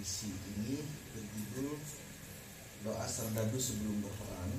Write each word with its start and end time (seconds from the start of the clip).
puisi 0.00 0.32
ini 0.32 0.80
berjudul 1.12 1.76
Doa 2.88 3.04
Serdadu 3.04 3.60
Sebelum 3.60 4.00
Berperang. 4.00 4.56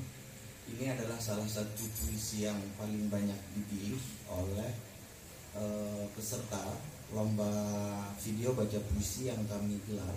Ini 0.70 0.94
adalah 0.94 1.18
salah 1.18 1.50
satu 1.50 1.82
puisi 1.98 2.46
yang 2.46 2.62
paling 2.78 3.10
banyak 3.10 3.42
dipilih 3.58 3.98
oleh 4.30 4.70
eh, 5.58 6.06
peserta 6.14 6.62
lomba 7.10 7.50
video 8.22 8.54
baca 8.54 8.78
puisi 8.94 9.34
yang 9.34 9.42
kami 9.50 9.82
gelar. 9.90 10.14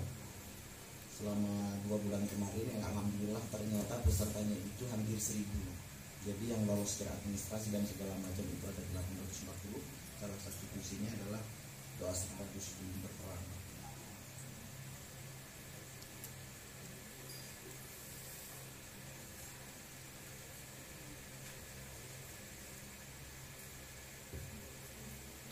Selama 1.08 1.72
dua 1.88 1.96
bulan 2.04 2.28
kemarin 2.28 2.76
yang 2.76 2.84
alhamdulillah 2.84 3.40
ternyata 3.48 4.04
pesertanya 4.04 4.60
itu 4.60 4.84
hampir 4.92 5.16
seribu. 5.16 5.64
Jadi 6.20 6.52
yang 6.52 6.68
lolos 6.68 7.00
ke 7.00 7.08
administrasi 7.08 7.72
dan 7.72 7.80
segala 7.88 8.12
macam 8.20 8.44
itu 8.44 8.64
ada 8.68 8.82
840 8.92 10.20
salah 10.20 10.36
satu 10.44 10.68
puisinya 10.76 11.08
adalah 11.16 11.40
doa 11.96 12.12
serdadu 12.12 12.60
sebelum 12.60 13.08
berperang 13.08 13.53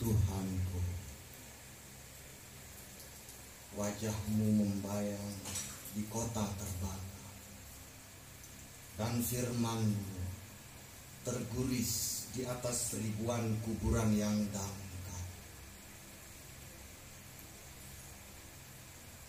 Tuhanku 0.03 0.79
Wajahmu 3.79 4.47
membayang 4.59 5.31
di 5.95 6.03
kota 6.11 6.43
terbakar 6.43 7.31
Dan 8.99 9.23
firmanmu 9.23 10.27
terguris 11.23 12.27
di 12.35 12.43
atas 12.43 12.99
ribuan 12.99 13.55
kuburan 13.63 14.11
yang 14.11 14.35
dangkal. 14.51 15.23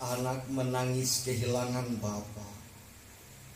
Anak 0.03 0.43
menangis 0.51 1.23
kehilangan 1.23 2.03
bapa 2.03 2.51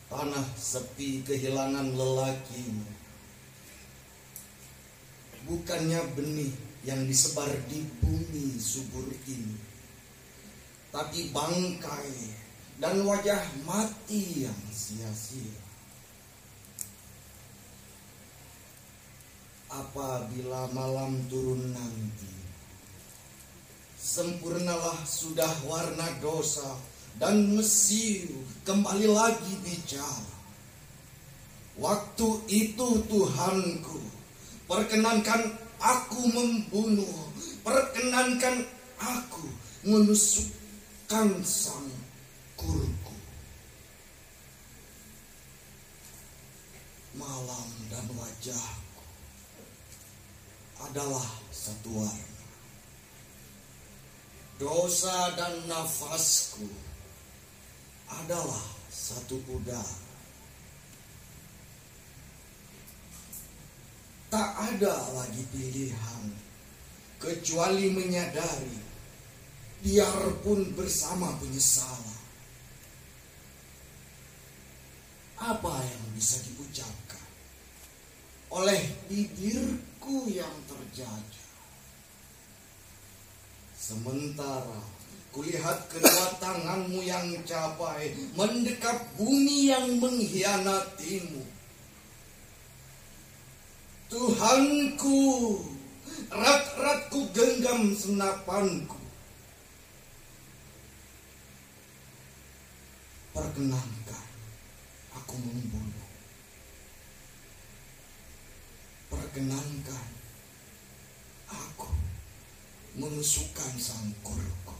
Tanah 0.07 0.47
sepi 0.55 1.27
kehilangan 1.27 1.91
lelakinya 1.99 2.95
Bukannya 5.43 6.01
benih 6.15 6.68
yang 6.87 7.03
disebar 7.03 7.49
di 7.67 7.83
bumi 7.99 8.55
subur 8.55 9.07
ini. 9.27 9.57
Tapi 10.89 11.29
bangkai 11.29 12.13
dan 12.79 13.03
wajah 13.03 13.43
mati 13.67 14.47
yang 14.47 14.61
sia-sia. 14.71 15.69
Apabila 19.69 20.65
malam 20.73 21.29
turun 21.29 21.61
nanti 21.77 22.33
Sempurnalah 24.01 25.05
sudah 25.05 25.53
warna 25.69 26.09
dosa 26.17 26.73
Dan 27.21 27.53
Mesiu 27.53 28.33
kembali 28.65 29.05
lagi 29.05 29.53
bicara. 29.61 30.33
Waktu 31.77 32.29
itu 32.49 32.87
Tuhanku 33.05 34.01
Perkenankan 34.65 35.68
aku 35.79 36.19
membunuh. 36.29 37.31
Perkenankan 37.63 38.67
aku 38.99 39.47
menusukkan 39.87 41.39
sang 41.43 41.91
kurku 42.59 43.15
Malam 47.19 47.69
dan 47.91 48.05
wajahku 48.15 49.05
adalah 50.87 51.27
satu 51.51 51.89
warna. 51.99 52.43
Dosa 54.59 55.35
dan 55.35 55.67
nafasku 55.67 56.67
adalah 58.07 58.63
satu 58.91 59.39
udara 59.51 60.08
ada 64.79 64.95
lagi 65.11 65.43
pilihan 65.51 66.23
kecuali 67.19 67.91
menyadari 67.91 68.79
biarpun 69.83 70.71
bersama 70.71 71.35
penyesalan. 71.35 72.23
Apa 75.35 75.83
yang 75.83 76.03
bisa 76.15 76.39
diucapkan 76.47 77.27
oleh 78.55 78.79
bibirku 79.11 80.31
yang 80.31 80.55
terjajah? 80.71 81.51
Sementara 83.75 84.79
kulihat 85.35 85.91
kedua 85.91 86.39
tanganmu 86.39 87.03
yang 87.03 87.27
capai 87.43 88.15
mendekap 88.31 88.95
bumi 89.19 89.75
yang 89.75 89.99
mengkhianatimu. 89.99 91.58
Tuhanku, 94.09 95.21
rat-ratku 96.33 97.29
genggam 97.29 97.93
senapanku. 97.93 98.97
Perkenankan 103.29 104.27
aku 105.13 105.35
membunuh. 105.37 106.09
Perkenankan 109.13 110.09
aku 111.45 111.93
menusukkan 112.97 113.77
sang 113.77 114.09
kurku. 114.25 114.77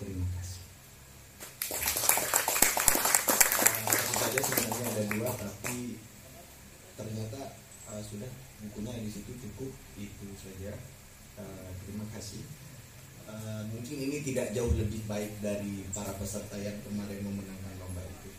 Terima 0.00 0.24
kasih. 0.40 0.63
itu 9.24 9.32
cukup 9.48 9.72
itu 9.96 10.26
saja. 10.36 10.76
Uh, 11.40 11.72
terima 11.82 12.04
kasih. 12.12 12.44
Uh, 13.24 13.64
mungkin 13.72 13.96
ini 13.96 14.20
tidak 14.20 14.52
jauh 14.52 14.68
lebih 14.76 15.00
baik 15.08 15.40
dari 15.40 15.88
para 15.96 16.12
peserta 16.20 16.60
yang 16.60 16.76
kemarin 16.84 17.24
memenangkan 17.24 17.80
lomba 17.80 18.04
itu. 18.04 18.30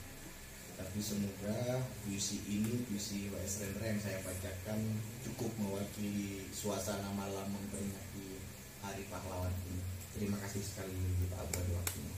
Tapi 0.77 0.99
semoga 1.01 1.81
puisi 2.05 2.45
ini 2.45 2.85
puisi 2.85 3.33
WS 3.33 3.65
Rendra 3.65 3.85
yang 3.89 3.99
saya 3.99 4.21
bacakan 4.21 4.79
cukup 5.25 5.49
mewakili 5.57 6.45
suasana 6.53 7.09
malam 7.17 7.49
memperingati 7.49 8.37
Hari 8.85 9.09
Pahlawan 9.09 9.51
ini. 9.65 9.81
Terima 10.13 10.37
kasih 10.37 10.61
sekali 10.61 10.95
Pak 11.33 11.49
Abdul 11.49 11.75
waktunya 11.75 12.13